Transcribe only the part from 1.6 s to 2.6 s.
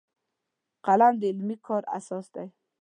کار اساس دی